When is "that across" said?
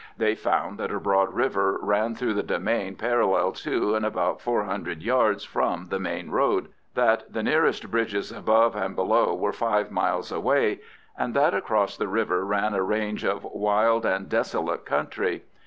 11.35-11.97